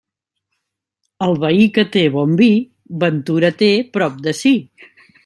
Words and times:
El 1.25 1.33
veí 1.43 1.67
que 1.75 1.85
té 1.97 2.05
bon 2.17 2.33
vi, 2.39 2.49
ventura 3.05 3.53
té 3.63 3.71
prop 3.99 4.21
de 4.29 4.35
si. 4.39 4.55